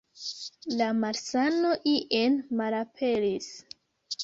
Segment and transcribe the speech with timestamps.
[0.79, 3.53] La malsano ien malaperis.